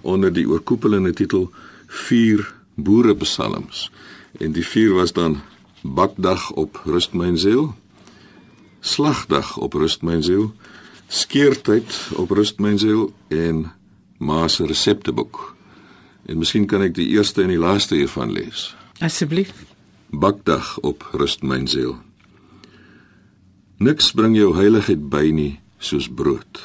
onder 0.02 0.34
die 0.34 0.50
oorkoepelende 0.50 1.14
titel 1.14 1.50
Vier 1.88 2.57
boerepsalms. 2.78 3.90
En 4.40 4.54
die 4.54 4.66
vier 4.66 4.94
was 4.94 5.14
dan 5.18 5.42
Bakdag 5.82 6.52
op 6.56 6.82
Rust 6.86 7.14
my 7.14 7.34
siel, 7.38 7.74
Slagdag 8.80 9.58
op 9.58 9.74
Rust 9.74 10.06
my 10.06 10.22
siel, 10.22 10.54
Skeertyd 11.08 11.88
op 12.20 12.32
rust 12.36 12.60
my 12.60 12.74
siel 12.78 13.14
en 13.32 13.70
Ma 14.20 14.48
se 14.52 14.66
resepteboek. 14.68 15.56
En 16.28 16.42
miskien 16.42 16.66
kan 16.68 16.84
ek 16.84 16.98
die 16.98 17.08
eerste 17.16 17.46
en 17.46 17.54
die 17.54 17.62
laaste 17.62 17.96
hiervan 17.96 18.34
lees. 18.36 18.74
Asseblief. 19.00 19.54
Bakdag 20.12 20.76
op 20.84 21.06
rust 21.16 21.46
my 21.48 21.62
siel. 21.70 21.96
Niks 23.80 24.12
bring 24.12 24.36
jou 24.36 24.52
heiligheid 24.58 25.06
by 25.08 25.30
nie 25.32 25.54
soos 25.80 26.10
brood. 26.12 26.60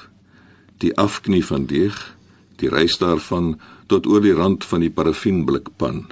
Die 0.82 0.90
afknie 0.98 1.44
van 1.46 1.68
deeg, 1.70 1.94
die 2.62 2.70
rys 2.70 2.96
daarvan 3.02 3.56
tot 3.90 4.06
oor 4.06 4.22
die 4.22 4.36
rand 4.38 4.64
van 4.64 4.80
die 4.80 4.90
parafienblikpan. 4.90 6.06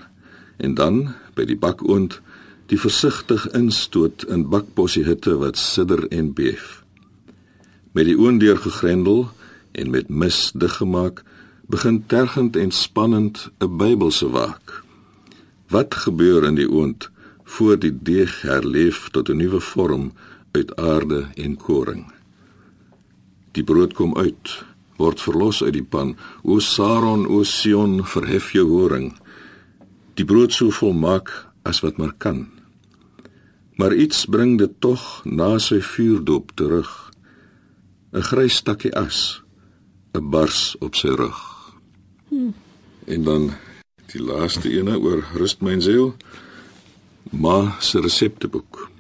En 0.59 0.75
dan 0.75 1.15
by 1.35 1.47
die 1.49 1.59
bakoond 1.59 2.21
die 2.67 2.79
versigtig 2.79 3.47
instoot 3.57 4.27
in 4.29 4.49
bakpossie 4.51 5.07
hitte 5.07 5.39
wat 5.41 5.59
sidder 5.59 6.07
en 6.11 6.35
beef 6.35 6.81
met 7.93 8.07
die 8.07 8.17
oond 8.19 8.41
deur 8.43 8.59
gegrendel 8.59 9.29
en 9.73 9.91
met 9.91 10.09
mis 10.09 10.51
diggemaak, 10.55 11.23
begin 11.71 12.03
tergend 12.07 12.57
en 12.57 12.71
spannend 12.71 13.51
'n 13.59 13.77
Bybelse 13.77 14.29
waak. 14.31 14.83
Wat 15.69 15.95
gebeur 15.95 16.45
in 16.45 16.55
die 16.55 16.71
oond 16.71 17.11
voor 17.45 17.79
die 17.79 17.99
deeg 18.03 18.43
herleef 18.43 19.09
tot 19.11 19.29
'n 19.29 19.37
nuwe 19.37 19.61
vorm 19.61 20.13
uit 20.53 20.77
aarde 20.77 21.27
en 21.35 21.57
koring? 21.57 22.13
Die 23.53 23.65
brood 23.65 23.93
kom 23.93 24.17
uit, 24.17 24.65
word 25.01 25.21
verlos 25.25 25.63
uit 25.65 25.75
die 25.79 25.87
pan. 25.87 26.15
O 26.45 26.61
Saron, 26.61 27.27
o 27.27 27.43
Sion, 27.45 28.01
verhef 28.05 28.53
jou 28.53 28.67
horing. 28.69 29.13
Die 30.15 30.27
brood 30.29 30.53
so 30.53 30.71
volmaak 30.71 31.33
as 31.65 31.81
wat 31.85 31.99
maar 31.99 32.13
kan. 32.19 32.49
Maar 33.81 33.97
iets 33.97 34.27
bring 34.29 34.59
dit 34.61 34.73
tog 34.85 35.23
na 35.25 35.57
sy 35.59 35.81
vuurdoop 35.81 36.53
terug 36.55 37.11
'n 38.13 38.27
grys 38.27 38.57
stukkie 38.59 38.91
as, 38.97 39.43
'n 40.15 40.31
bars 40.31 40.77
op 40.81 40.95
sy 40.95 41.09
rug. 41.09 41.41
Hmm. 42.29 42.55
En 43.07 43.23
dan 43.25 43.53
die 44.13 44.23
laaste 44.23 44.71
ene 44.71 44.99
oor 44.99 45.23
rust 45.35 45.61
my 45.63 45.81
siel, 45.81 46.17
ma 47.31 47.77
se 47.81 48.01
resepteboek. 48.01 48.91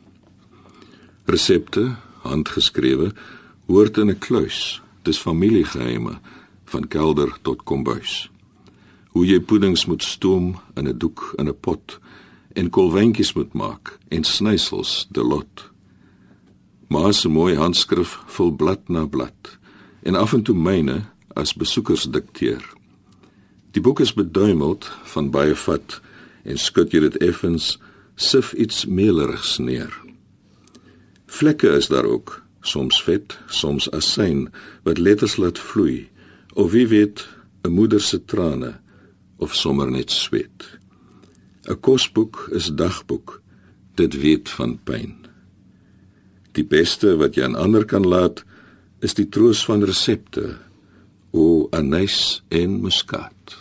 Resepte, 1.26 1.97
handgeskrewe, 2.23 3.12
hoort 3.66 3.99
in 3.99 4.11
'n 4.11 4.19
kluis. 4.19 4.80
Dis 5.02 5.19
familiegeheime 5.19 6.19
van 6.64 6.88
kelder 6.88 7.33
tot 7.42 7.62
kombuis. 7.64 8.30
Hoe 9.11 9.26
jy 9.26 9.40
puddings 9.40 9.87
moet 9.87 10.02
stoom 10.02 10.61
in 10.76 10.88
'n 10.88 10.99
doek 10.99 11.35
in 11.38 11.49
'n 11.49 11.61
pot 11.61 11.99
en 12.52 12.71
kolwentjies 12.71 13.33
moet 13.33 13.52
maak 13.52 13.99
en 14.09 14.25
snysels 14.25 15.07
de 15.11 15.23
lot. 15.23 15.71
Maar 16.88 17.14
se 17.14 17.28
mooi 17.28 17.57
handskrif 17.57 18.19
vul 18.26 18.52
blad 18.52 18.88
na 18.88 19.07
blad 19.07 19.59
en 20.02 20.14
af 20.14 20.33
en 20.33 20.42
toe 20.42 20.54
myne 20.54 21.04
as 21.35 21.54
besoekers 21.54 22.04
dikteer. 22.11 22.64
Die 23.71 23.83
boek 23.83 24.00
is 24.00 24.14
beduimeld 24.14 24.90
van 25.12 25.30
baie 25.30 25.54
vat 25.54 26.00
en 26.42 26.59
skud 26.59 26.92
jy 26.92 27.00
dit 27.00 27.16
effens 27.16 27.78
sif 28.16 28.52
iets 28.52 28.87
meelerigs 28.87 29.59
neer. 29.59 29.92
Vlekke 31.30 31.69
is 31.78 31.87
daar 31.88 32.04
ook, 32.04 32.42
soms 32.61 33.02
vet, 33.02 33.38
soms 33.49 33.88
asyn 33.97 34.49
wat 34.85 34.99
letters 34.99 35.37
laat 35.37 35.59
vloei 35.59 36.09
of 36.55 36.73
wie 36.73 36.87
weet 36.88 37.29
'n 37.64 37.73
moeder 37.73 38.00
se 38.00 38.19
trane 38.25 38.81
of 39.38 39.55
sommer 39.55 39.90
net 39.90 40.11
sweet. 40.11 40.79
'n 41.69 41.81
Kosboek 41.81 42.49
is 42.52 42.71
dagboek, 42.75 43.43
dit 43.95 44.21
weet 44.21 44.49
van 44.49 44.79
pyn. 44.85 45.14
Die 46.52 46.64
beste 46.64 47.17
wat 47.17 47.35
jy 47.35 47.45
aan 47.45 47.55
ander 47.55 47.85
kan 47.85 48.07
laat, 48.07 48.45
is 49.00 49.14
die 49.14 49.29
troos 49.29 49.64
van 49.64 49.85
resepte. 49.85 50.59
O 51.33 51.69
anys 51.71 52.43
en 52.49 52.81
muskaat. 52.81 53.60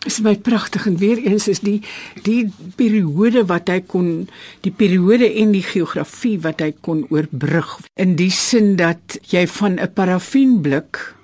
Dit 0.00 0.12
is 0.12 0.20
baie 0.24 0.38
pragtig 0.40 0.86
en 0.88 0.96
weer 0.96 1.18
eens 1.18 1.48
is 1.48 1.60
die 1.60 1.82
die 2.24 2.48
periode 2.76 3.44
wat 3.50 3.68
hy 3.68 3.82
kon 3.84 4.28
die 4.64 4.72
periode 4.72 5.28
en 5.42 5.52
die 5.52 5.64
geografie 5.64 6.38
wat 6.40 6.62
hy 6.64 6.70
kon 6.80 7.02
oorbrug 7.12 7.76
in 8.00 8.16
die 8.16 8.30
sin 8.32 8.78
dat 8.80 9.18
jy 9.28 9.44
van 9.58 9.76
'n 9.76 9.92
parafienblik 9.92 11.14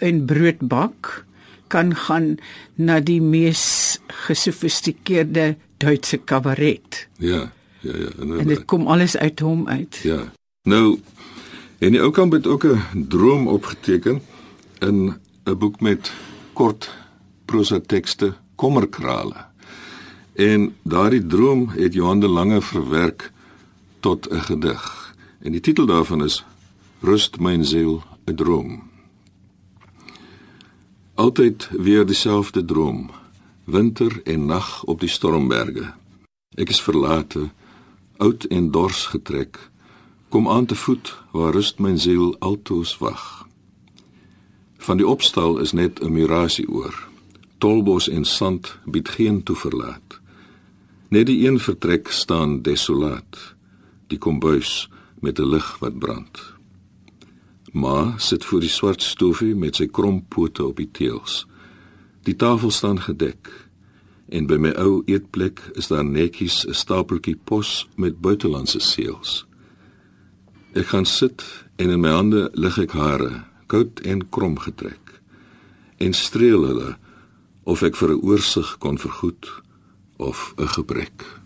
in 0.00 0.24
brood 0.24 0.60
bak 0.60 1.26
kan 1.68 1.92
gaan 1.94 2.38
na 2.74 3.00
die 3.00 3.20
mees 3.20 3.98
gesofistikeerde 4.08 5.56
Duitse 5.76 6.16
kabaret. 6.16 7.08
Ja. 7.18 7.52
Ja 7.80 7.96
ja, 7.96 8.08
en, 8.18 8.38
en 8.40 8.48
dit 8.48 8.64
kom 8.64 8.86
alles 8.86 9.16
uit 9.16 9.40
hom 9.40 9.68
uit. 9.68 10.00
Ja. 10.02 10.32
Nou 10.64 10.98
en 11.78 11.92
die 11.92 12.00
ou 12.00 12.10
kamp 12.10 12.32
het 12.32 12.46
ook 12.46 12.64
'n 12.64 13.06
droom 13.08 13.48
opgeteken 13.48 14.22
in 14.78 15.14
'n 15.44 15.58
boek 15.58 15.80
met 15.80 16.12
kort 16.52 16.90
prosa 17.46 17.80
tekste, 17.80 18.34
Kommerkrale. 18.54 19.46
En 20.34 20.74
daardie 20.82 21.26
droom 21.26 21.68
het 21.68 21.94
Johan 21.94 22.20
de 22.20 22.28
Lange 22.28 22.60
verwerk 22.60 23.32
tot 24.00 24.28
'n 24.30 24.40
gedig. 24.40 25.14
En 25.38 25.52
die 25.52 25.60
titel 25.60 25.86
daarvan 25.86 26.24
is 26.24 26.44
Rust 27.00 27.38
myn 27.40 27.64
siel, 27.64 28.02
'n 28.24 28.34
droom. 28.34 28.82
Altyd 31.14 31.68
weer 31.72 32.06
dieselfde 32.06 32.64
droom. 32.64 33.10
Winter 33.64 34.20
en 34.24 34.44
nag 34.44 34.84
op 34.84 35.00
die 35.00 35.08
stormberge. 35.08 35.92
Ek 36.54 36.68
is 36.68 36.80
verlate 36.80 37.50
oud 38.16 38.44
en 38.44 38.70
dors 38.70 39.06
getrek, 39.06 39.70
kom 40.28 40.48
aan 40.48 40.66
te 40.66 40.74
voet 40.74 41.16
waar 41.32 41.52
rust 41.52 41.78
my 41.78 41.96
siel 41.98 42.36
altoos 42.38 42.98
wag. 42.98 43.46
Van 44.76 44.96
die 44.96 45.06
opstal 45.06 45.58
is 45.58 45.72
net 45.72 46.00
'n 46.00 46.12
mirasie 46.12 46.68
oor. 46.68 47.08
Tolbos 47.58 48.08
en 48.08 48.24
sand 48.24 48.78
bied 48.84 49.08
geen 49.08 49.42
toeverlaat. 49.42 50.20
Net 51.08 51.26
die 51.26 51.46
een 51.46 51.56
vertrek 51.58 52.10
staan 52.12 52.62
desolaat, 52.62 53.38
die 54.12 54.18
kombuis 54.18 54.88
met 55.20 55.38
'n 55.40 55.48
lig 55.48 55.78
wat 55.78 55.98
brand. 55.98 56.54
Ma 57.72 58.14
sit 58.18 58.44
voor 58.44 58.60
die 58.60 58.68
swart 58.68 59.02
stofie 59.02 59.54
met 59.54 59.76
sy 59.76 59.86
krompote 59.86 60.64
op 60.64 60.76
die 60.76 60.88
teels. 60.92 61.46
Die 62.22 62.36
tafel 62.36 62.70
staan 62.70 63.00
gedek. 63.00 63.68
En 64.28 64.46
by 64.46 64.56
my 64.56 64.70
ou 64.70 65.02
eetplek 65.04 65.60
is 65.74 65.86
daar 65.86 66.04
netjies 66.04 66.66
'n 66.66 66.74
stapeltjie 66.74 67.36
pos 67.44 67.88
met 67.96 68.20
buitelandse 68.20 68.80
seels. 68.80 69.46
Ek 70.72 70.86
gaan 70.86 71.06
sit 71.06 71.44
en 71.76 71.90
in 71.90 72.00
my 72.00 72.10
hande 72.10 72.50
lig 72.52 72.78
ek 72.78 72.90
hare, 72.90 73.44
koud 73.66 74.00
en 74.00 74.28
krom 74.28 74.58
getrek, 74.58 75.20
en 75.96 76.12
streel 76.12 76.62
hulle 76.62 76.96
of 77.66 77.82
ek 77.82 77.96
vir 77.98 78.14
'n 78.14 78.22
oorsig 78.22 78.78
kon 78.78 78.98
vergoed 78.98 79.44
of 80.16 80.54
'n 80.56 80.70
gebrek. 80.76 81.45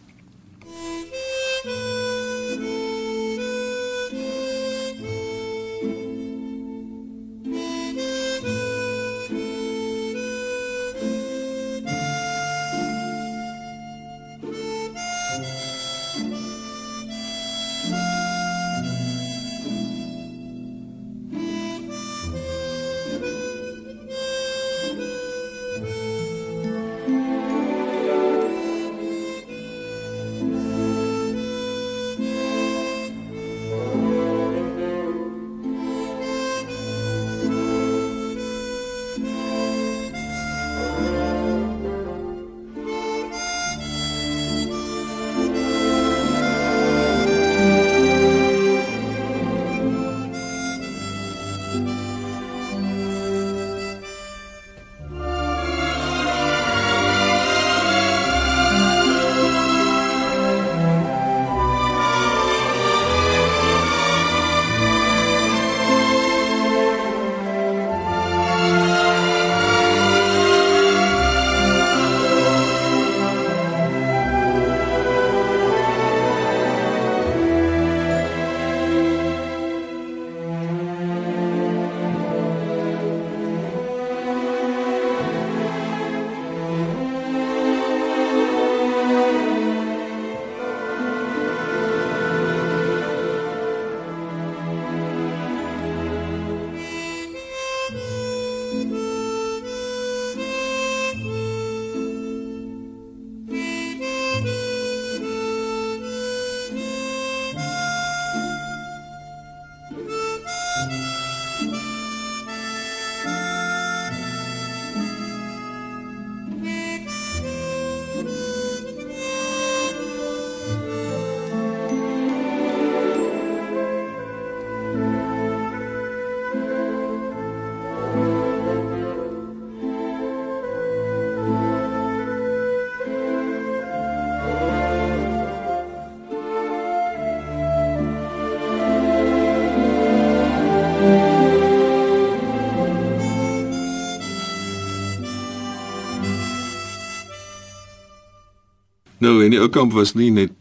En 149.51 149.57
die 149.57 149.65
ou 149.65 149.73
kamp 149.75 149.91
was 149.99 150.13
nie 150.15 150.29
net 150.31 150.53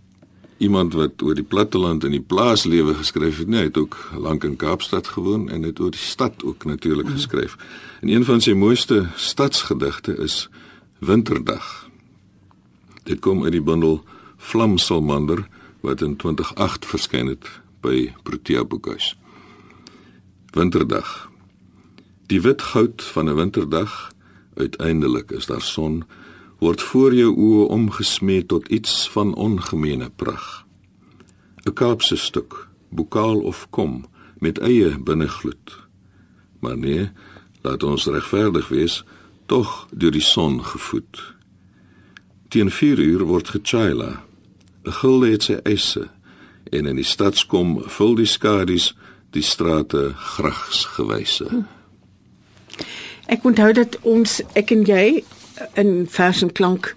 iemand 0.58 0.96
wat 0.98 1.22
oor 1.22 1.36
die 1.38 1.46
platteland 1.46 2.02
en 2.08 2.10
die 2.16 2.24
plaaslewe 2.26 2.96
geskryf 2.98 3.38
het 3.38 3.50
nie, 3.52 3.60
hy 3.60 3.68
het 3.68 3.78
ook 3.78 3.98
lank 4.18 4.48
in 4.48 4.56
Kaapstad 4.58 5.12
gewoon 5.14 5.44
en 5.54 5.68
het 5.68 5.78
oor 5.78 5.92
die 5.94 6.02
stad 6.02 6.42
ook 6.42 6.66
natuurlik 6.66 7.12
geskryf. 7.14 7.54
En 8.02 8.10
een 8.10 8.26
van 8.26 8.42
sy 8.42 8.56
mooiste 8.58 9.04
stadsgedigte 9.14 10.16
is 10.18 10.48
Winterdag. 11.06 11.68
Dit 13.06 13.22
kom 13.22 13.44
uit 13.46 13.54
die 13.54 13.62
bundel 13.62 14.02
Vlamsalmander 14.42 15.46
wat 15.86 16.02
in 16.02 16.16
2008 16.18 16.90
verskyn 16.90 17.30
het 17.30 17.46
by 17.86 18.08
Protea 18.26 18.64
Boekhuis. 18.66 19.12
Winterdag. 20.58 21.30
Die 22.26 22.42
wit 22.42 22.66
goud 22.74 23.06
van 23.14 23.30
'n 23.30 23.38
winterdag, 23.38 24.10
uiteindelik 24.58 25.30
is 25.30 25.46
daar 25.46 25.62
son 25.62 26.08
word 26.60 26.82
voor 26.82 27.14
jou 27.16 27.32
oë 27.36 27.68
omgesmee 27.72 28.46
tot 28.46 28.68
iets 28.68 29.10
van 29.10 29.34
ongemeene 29.36 30.10
pragt. 30.16 30.66
'n 31.66 31.74
Kaapse 31.74 32.16
stuk, 32.16 32.68
bokaal 32.90 33.40
of 33.40 33.68
kom 33.70 34.06
met 34.40 34.60
eie 34.60 35.00
binnegloed. 35.00 35.88
Maar 36.60 36.78
nee, 36.78 37.10
laat 37.62 37.84
ons 37.84 38.06
regverdig 38.06 38.68
wees, 38.68 39.04
tog 39.46 39.88
deur 39.92 40.12
die 40.12 40.22
son 40.22 40.64
gevoed. 40.64 41.36
Teen 42.48 42.72
4 42.72 43.00
uur 43.00 43.24
word 43.24 43.50
gechaila. 43.50 44.24
'n 44.84 44.92
Gulde 44.92 45.30
het 45.30 45.44
sy 45.44 45.60
eise 45.64 46.10
en 46.72 46.86
in 46.86 46.96
die 46.96 47.06
stadskom 47.06 47.82
vul 47.86 48.16
die 48.16 48.26
skadu's 48.26 48.96
die 49.30 49.42
strate 49.42 50.14
grags 50.16 50.86
gewyse. 50.86 51.66
Ek 53.26 53.44
onthou 53.44 53.74
dat 53.74 54.00
ons 54.02 54.42
ek 54.54 54.72
en 54.72 54.84
jy 54.84 55.24
in 55.74 56.08
vers 56.10 56.42
en 56.42 56.52
klank 56.52 56.96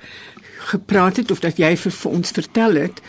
gepraat 0.59 1.17
het 1.17 1.31
of 1.31 1.41
dat 1.41 1.59
jy 1.59 1.77
vir, 1.77 1.93
vir 1.93 2.11
ons 2.11 2.31
vertel 2.31 2.75
het 2.75 3.03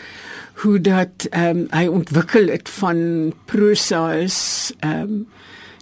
hoe 0.62 0.80
dat 0.80 1.26
ehm 1.30 1.64
um, 1.64 1.66
hy 1.70 1.86
ontwikkel 1.90 2.48
het 2.48 2.68
van 2.68 3.32
prosa 3.50 4.12
is 4.12 4.72
ehm 4.78 5.00
um, 5.00 5.26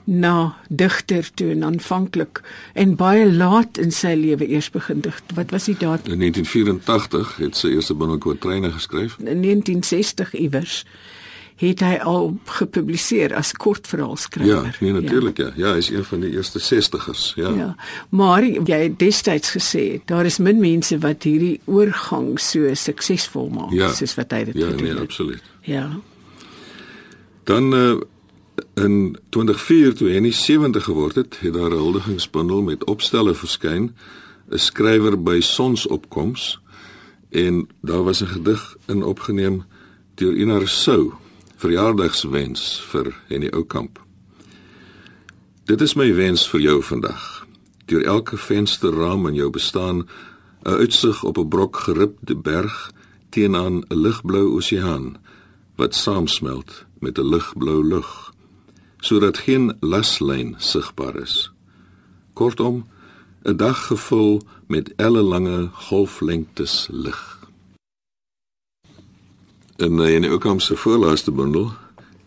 na 0.05 0.57
digter 0.69 1.31
toe 1.35 1.51
en 1.51 1.65
aanvanklik 1.65 2.41
en 2.75 2.97
baie 2.97 3.33
laat 3.33 3.79
in 3.79 3.93
sy 3.95 4.15
lewe 4.19 4.49
eers 4.49 4.71
begin 4.71 5.01
dig. 5.01 5.21
Wat 5.35 5.51
was 5.51 5.69
die 5.71 5.77
datum? 5.79 6.13
In 6.13 6.19
1984 6.19 7.37
het 7.37 7.57
sy 7.57 7.69
eerste 7.77 7.95
bundel 7.95 8.19
Quatraine 8.19 8.73
geskryf. 8.73 9.17
In 9.19 9.43
1960 9.47 10.35
iewers 10.35 10.83
het 11.69 11.81
hy 11.81 11.97
al 12.03 12.33
gepubliseer 12.59 13.35
as 13.39 13.53
kortverhaalskrywer. 13.53 14.65
Ja, 14.67 14.85
nee, 14.85 14.93
natuurlik 14.93 15.39
ja. 15.39 15.51
ja. 15.57 15.67
Ja, 15.67 15.73
hy 15.73 15.79
is 15.79 15.91
een 15.91 16.05
van 16.05 16.21
die 16.21 16.31
eerste 16.35 16.59
60ers, 16.59 17.35
ja. 17.39 17.51
Ja. 17.57 17.69
Maar 18.11 18.45
jy 18.45 18.79
het 18.83 18.99
destyds 18.99 19.55
gesê 19.57 20.01
daar 20.11 20.27
is 20.27 20.39
min 20.39 20.61
mense 20.61 20.99
wat 20.99 21.23
hierdie 21.23 21.61
oorgang 21.65 22.41
so 22.41 22.75
suksesvol 22.75 23.51
maak 23.55 23.75
ja. 23.77 23.93
soos 23.95 24.17
wat 24.19 24.33
hy 24.35 24.45
dit 24.51 24.59
ja, 24.59 24.73
gedoen 24.73 24.83
nee, 24.83 24.91
het. 24.91 24.99
Ja, 24.99 25.05
absoluut. 25.05 25.43
Ja. 25.63 25.85
Dan 27.45 27.75
uh, 27.75 28.01
in 28.75 29.17
2004 29.29 29.95
toe 29.95 30.11
hy 30.11 30.31
70 30.31 30.85
geword 30.85 31.15
het, 31.15 31.39
het 31.41 31.55
daar 31.55 31.71
'n 31.71 31.79
huldigingsbundel 31.79 32.63
met 32.63 32.85
opstelle 32.85 33.35
verskyn, 33.35 33.95
'n 34.51 34.59
skrywer 34.59 35.23
by 35.23 35.41
sonsopkoms 35.41 36.61
en 37.31 37.69
daar 37.81 38.03
was 38.03 38.23
'n 38.23 38.27
gedig 38.27 38.77
in 38.87 39.03
opgeneem 39.03 39.65
deur 40.15 40.35
Ina 40.37 40.57
Rousseau 40.57 41.13
verjaardagswens 41.63 42.81
vir 42.91 43.13
Henny 43.29 43.51
Oukamp. 43.55 44.01
Dit 45.71 45.81
is 45.85 45.95
my 45.95 46.09
wens 46.17 46.43
vir 46.51 46.61
jou 46.65 46.81
vandag. 46.83 47.47
Deur 47.87 48.03
elke 48.03 48.37
vensterraam 48.37 49.29
in 49.31 49.39
jou 49.39 49.51
bestaan 49.51 50.03
'n 50.03 50.79
uitsig 50.83 51.23
op 51.25 51.39
'n 51.39 51.49
brok 51.49 51.77
geribde 51.77 52.37
berg 52.37 52.91
teenoor 53.31 53.71
'n 53.71 53.85
ligblou 53.89 54.57
oseaan 54.57 55.17
wat 55.77 55.95
saamsmelt 55.95 56.85
met 57.01 57.19
'n 57.19 57.29
ligblou 57.29 57.85
lug 57.85 58.33
sodat 59.01 59.39
geen 59.39 59.77
laslyn 59.81 60.55
sigbaar 60.59 61.17
is. 61.17 61.53
Kortom, 62.33 62.87
'n 63.43 63.57
dag 63.57 63.87
gevul 63.87 64.43
met 64.67 64.93
ellelange 64.97 65.69
golflengtes 65.73 66.89
lig. 66.91 67.42
Eh, 69.83 70.15
in 70.15 70.23
die 70.23 70.31
Oukamp 70.31 70.61
se 70.61 70.77
voorlaaste 70.77 71.33
bundel 71.35 71.73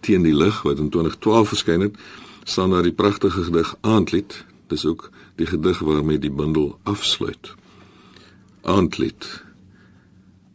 teen 0.03 0.25
die 0.27 0.35
lig 0.35 0.57
wat 0.61 0.79
in 0.79 0.89
2012 0.89 1.47
verskyn 1.47 1.81
het, 1.85 1.97
staan 2.43 2.69
daar 2.69 2.83
die 2.83 2.93
pragtige 2.93 3.43
gedig 3.43 3.75
Aandlied. 3.81 4.45
Dis 4.67 4.85
ook 4.85 5.09
die 5.35 5.45
gedig 5.47 5.79
waarmee 5.79 6.19
die 6.19 6.31
bundel 6.31 6.79
afsluit. 6.83 7.53
Aandlied. 8.61 9.43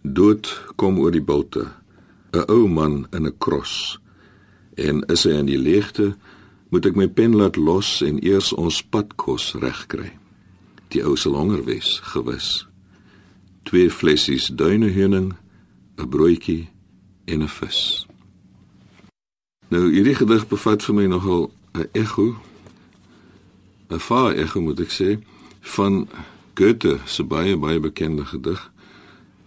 Dood 0.03 0.51
kom 0.77 0.99
oor 0.99 1.11
die 1.11 1.25
boute. 1.25 1.73
'n 2.33 2.45
Ou 2.47 2.69
man 2.69 3.07
in 3.11 3.27
'n 3.27 3.39
kros. 3.39 3.99
En 4.75 5.03
is 5.07 5.25
hy 5.25 5.31
in 5.31 5.47
die 5.47 5.59
leegte, 5.59 6.17
moet 6.69 6.87
ek 6.87 6.97
my 6.97 7.09
pen 7.09 7.37
laat 7.37 7.57
los 7.57 8.03
en 8.03 8.25
eers 8.25 8.53
ons 8.53 8.83
padkos 8.83 9.55
regkry. 9.55 10.13
Die 10.89 11.05
ou 11.05 11.17
sal 11.17 11.35
honger 11.35 11.65
wees, 11.65 12.01
gewis. 12.03 12.67
Twee 13.63 13.91
flessies 13.91 14.47
duineheuning, 14.47 15.33
'n 15.97 16.09
broodjie 16.09 16.69
en 17.31 17.43
'n 17.43 17.49
vis. 17.49 18.07
Nou 19.69 19.93
hierdie 19.93 20.14
gedig 20.14 20.49
bevat 20.49 20.83
vir 20.83 20.95
my 20.95 21.07
nogal 21.07 21.53
'n 21.73 21.88
ekko 21.93 22.37
'n 23.88 23.99
vaar 23.99 24.35
ekko 24.35 24.61
moet 24.61 24.81
ek 24.81 24.90
sê 24.90 25.19
van 25.61 26.09
Goethe 26.55 26.99
se 27.05 27.23
baie 27.23 27.57
baie 27.57 27.81
bekende 27.81 28.25
gedig 28.25 28.71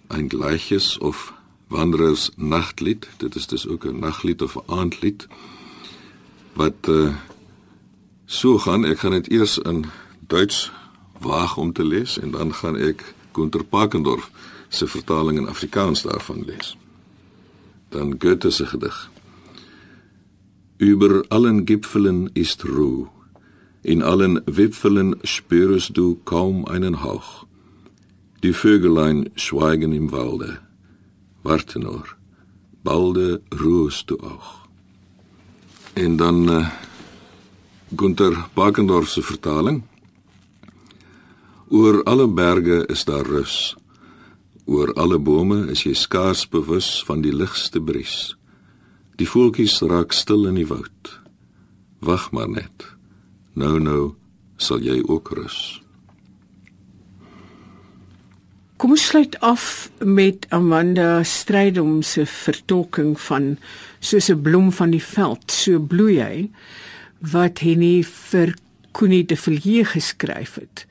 Ein 0.07 0.29
gleiches 0.29 0.97
of 0.97 1.33
Wanderers 1.67 2.29
Nachtlied. 2.35 3.07
Dit 3.17 3.35
is 3.35 3.47
dus 3.47 3.67
ook 3.67 3.85
'n 3.85 3.99
naglied 3.99 4.41
of 4.41 4.55
'n 4.55 4.63
aandlied 4.65 5.27
wat 6.53 6.87
uh, 6.89 7.15
so 8.25 8.57
gaan. 8.57 8.85
Ek 8.85 8.99
gaan 8.99 9.11
dit 9.11 9.29
eers 9.29 9.57
in 9.57 9.85
Duits 10.27 10.71
waag 11.19 11.57
om 11.57 11.73
te 11.73 11.83
lees 11.83 12.19
en 12.19 12.31
dan 12.31 12.53
gaan 12.53 12.77
ek 12.77 13.13
Günter 13.31 13.63
Pakendorf 13.63 14.31
se 14.69 14.87
vertaling 14.87 15.37
in 15.37 15.47
Afrikaans 15.47 16.01
daarvan 16.01 16.45
lees 16.45 16.77
dan 17.93 18.17
Goethe 18.19 18.51
se 18.51 18.65
gedig 18.65 19.09
Über 20.77 21.23
allen 21.29 21.65
Gipfeln 21.65 22.29
ist 22.33 22.65
Ruhe. 22.65 23.07
In 23.83 24.01
allen 24.01 24.41
Wipfeln 24.45 25.15
spürst 25.23 25.95
du 25.97 26.15
kaum 26.25 26.65
einen 26.65 27.03
Hauch. 27.03 27.45
Die 28.41 28.53
Vögelein 28.53 29.29
schweigen 29.35 29.93
im 29.93 30.11
Walde. 30.11 30.59
Warte 31.43 31.79
nur, 31.79 32.03
balde 32.83 33.41
ruhest 33.61 34.09
du 34.09 34.19
auch. 34.19 34.67
En 35.95 36.17
dan 36.17 36.49
uh, 36.49 36.65
Gunther 37.95 38.49
Bakendorf 38.55 39.09
se 39.09 39.21
vertaling. 39.21 39.83
Oor 41.69 42.01
alle 42.05 42.27
berge 42.27 42.85
is 42.89 43.05
daar 43.05 43.25
rus. 43.25 43.75
Oor 44.65 44.93
alle 44.95 45.19
bome 45.19 45.65
is 45.71 45.83
jy 45.83 45.93
skaars 45.93 46.45
bewus 46.47 47.03
van 47.03 47.21
die 47.21 47.33
ligste 47.35 47.81
bries. 47.83 48.35
Die 49.19 49.27
voeltjies 49.27 49.81
raak 49.83 50.15
stil 50.15 50.47
in 50.47 50.55
die 50.55 50.67
woud. 50.67 51.11
Wag 51.99 52.31
maar 52.31 52.49
net. 52.49 52.87
Nou 53.59 53.75
nou 53.79 54.15
sal 54.57 54.79
jy 54.85 55.01
ook 55.03 55.33
rus. 55.35 55.83
Kom 58.79 58.95
ons 58.95 59.03
sluit 59.11 59.35
af 59.43 59.91
met 59.99 60.47
Amanda 60.51 61.23
Strydom 61.23 62.01
se 62.03 62.25
vertolking 62.27 63.13
van 63.27 63.57
soos 63.99 64.29
'n 64.29 64.41
bloem 64.41 64.71
van 64.71 64.91
die 64.91 65.03
veld, 65.03 65.51
so 65.51 65.79
bloei 65.79 66.19
hy 66.19 66.49
wat 67.19 67.59
Henny 67.59 68.03
vir 68.03 68.55
Koenie 68.91 69.25
de 69.25 69.35
Villiers 69.35 69.89
geskryf 69.91 70.55
het. 70.55 70.85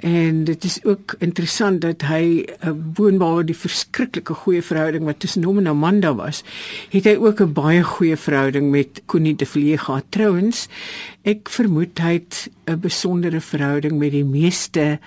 En 0.00 0.44
dit 0.44 0.64
is 0.64 0.84
ook 0.84 1.14
interessant 1.18 1.80
dat 1.80 2.02
hy 2.02 2.40
'n 2.40 2.44
eh, 2.60 2.70
boonbaar 2.72 3.44
die 3.44 3.56
verskriklike 3.56 4.34
goeie 4.34 4.62
verhouding 4.62 5.04
wat 5.04 5.20
tussen 5.20 5.44
hom 5.44 5.58
en 5.58 5.66
Amanda 5.66 6.14
was, 6.14 6.42
het 6.90 7.04
hy 7.04 7.16
ook 7.16 7.40
'n 7.40 7.52
baie 7.52 7.82
goeie 7.82 8.16
verhouding 8.16 8.70
met 8.70 9.02
Connie 9.06 9.36
de 9.36 9.46
Villiers 9.46 9.82
gehad. 9.82 10.04
Trouwens, 10.08 10.68
ek 11.22 11.48
vermoed 11.48 11.98
hy 11.98 12.12
het 12.12 12.50
'n 12.66 12.80
besondere 12.80 13.40
verhouding 13.40 13.98
met 13.98 14.10
die 14.10 14.24
meeste 14.24 14.98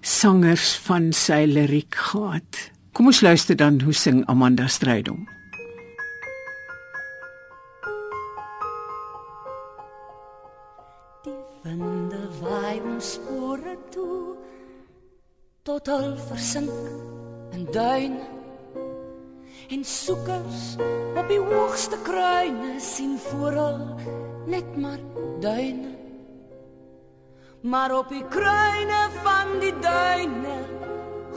sangers 0.00 0.74
van 0.82 1.12
sy 1.12 1.44
liriek 1.46 1.94
gehad. 1.94 2.70
Kom 2.92 3.06
ons 3.06 3.20
luister 3.20 3.56
dan 3.56 3.80
hoe 3.80 3.92
sing 3.92 4.26
Amanda 4.26 4.66
Strydom. 4.66 5.39
Winde 11.62 12.20
waai 12.40 12.80
ons 12.80 13.14
spore 13.14 13.74
toe 13.92 14.36
tot 15.62 15.88
al 15.92 16.14
versink 16.30 16.72
in 17.52 17.66
duine 17.74 18.24
en 19.76 19.84
soekers 19.84 20.62
op 21.20 21.28
die 21.28 21.40
hoogste 21.50 21.98
kruine 22.06 22.78
sien 22.80 23.18
vooral 23.26 23.82
net 24.48 24.70
maar 24.76 25.02
duine 25.44 25.92
maar 27.60 27.92
op 27.98 28.08
die 28.08 28.24
kruine 28.32 29.02
van 29.20 29.52
die 29.60 29.74
duine 29.84 30.56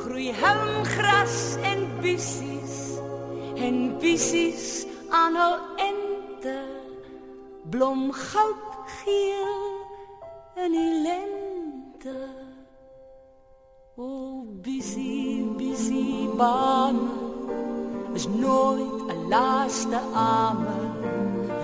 groei 0.05 0.31
helmgras 0.39 1.57
en 1.73 1.83
bissies 2.05 2.79
en 3.59 3.83
bissies 3.99 4.71
aan 5.11 5.35
hul 5.43 5.59
ente 5.89 6.57
blom 7.75 8.07
goudgeel 8.23 9.62
lente 10.69 12.15
O 13.97 14.43
busy 14.63 15.43
busy 15.57 16.27
baan. 16.37 16.97
Is 18.15 18.27
nooit 18.27 18.95
'n 19.09 19.29
laaste 19.29 19.99
ame. 20.13 20.77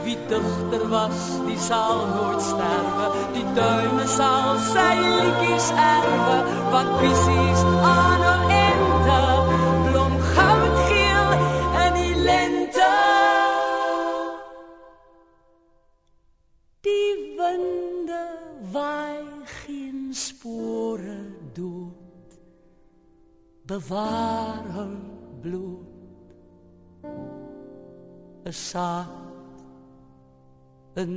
Wie 0.04 0.18
digter 0.30 0.84
was 0.94 1.20
die 1.48 1.60
sal 1.70 1.98
nooit 2.16 2.42
sterwe. 2.50 3.06
Die 3.34 3.48
duine 3.58 4.06
sal 4.18 4.58
sy 4.74 4.96
liedjies 5.18 5.68
erwe. 5.96 6.38
Wat 6.72 6.90
busy's 7.02 7.62
aan 7.98 8.29
bewaar 23.70 24.64
hul 24.76 24.96
bloed. 25.44 25.86
'n 28.46 28.54
saad 28.68 29.10
in 31.02 31.14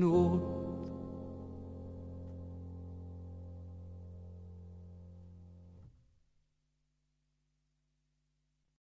nood 0.00 0.61